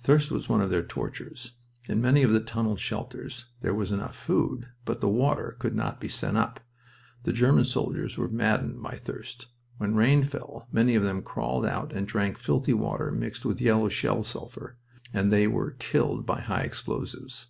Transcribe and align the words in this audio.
Thirst 0.00 0.30
was 0.30 0.48
one 0.48 0.60
of 0.60 0.70
their 0.70 0.84
tortures. 0.84 1.54
In 1.88 2.00
many 2.00 2.22
of 2.22 2.30
the 2.30 2.38
tunneled 2.38 2.78
shelters 2.78 3.46
there 3.62 3.74
was 3.74 3.90
food 4.12 4.58
enough, 4.58 4.64
but 4.84 5.00
the 5.00 5.08
water 5.08 5.56
could 5.58 5.74
not 5.74 5.98
be 6.00 6.06
sent 6.06 6.36
up. 6.36 6.60
The 7.24 7.32
German 7.32 7.64
soldiers 7.64 8.16
were 8.16 8.28
maddened 8.28 8.80
by 8.80 8.96
thirst. 8.96 9.48
When 9.78 9.96
rain 9.96 10.22
fell 10.22 10.68
many 10.70 10.94
of 10.94 11.02
them 11.02 11.20
crawled 11.20 11.66
out 11.66 11.92
and 11.92 12.06
drank 12.06 12.38
filthy 12.38 12.74
water 12.74 13.10
mixed 13.10 13.44
with 13.44 13.60
yellow 13.60 13.88
shell 13.88 14.22
sulphur, 14.22 14.76
and 15.12 15.32
then 15.32 15.50
were 15.50 15.72
killed 15.72 16.24
by 16.26 16.42
high 16.42 16.62
explosives. 16.62 17.48